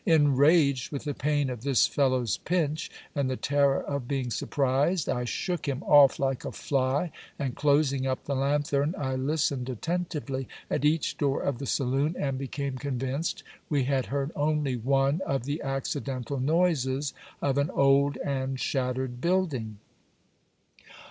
[0.07, 5.25] Enraged with the pain of this fellow's pinch, and the terror of being surprised, I
[5.25, 10.85] shook him off like a fly; and, closing up the lanthern, I listened attentively at
[10.85, 15.61] each door of the saloon, and became convinced we had heard only one of the
[15.61, 19.77] accidental noises of an old and shattered building.